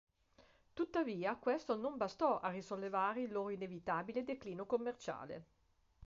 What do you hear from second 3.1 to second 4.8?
il loro inevitabile declino